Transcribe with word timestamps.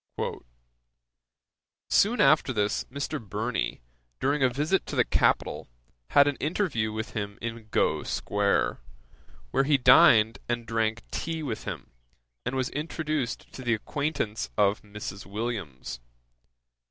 'Soon 1.87 2.19
after 2.19 2.51
this, 2.51 2.85
Mr. 2.85 3.23
Burney, 3.23 3.81
during 4.19 4.41
a 4.41 4.49
visit 4.49 4.83
to 4.87 4.95
the 4.95 5.05
capital, 5.05 5.67
had 6.07 6.27
an 6.27 6.37
interview 6.37 6.91
with 6.91 7.11
him 7.11 7.37
in 7.39 7.67
Gough 7.69 8.07
square, 8.07 8.81
where 9.51 9.63
he 9.63 9.77
dined 9.77 10.39
and 10.49 10.65
drank 10.65 11.03
tea 11.11 11.43
with 11.43 11.65
him, 11.65 11.91
and 12.47 12.55
was 12.55 12.69
introduced 12.69 13.51
to 13.53 13.61
the 13.61 13.75
acquaintance 13.75 14.49
of 14.57 14.81
Mrs. 14.81 15.27
Williams. 15.27 15.99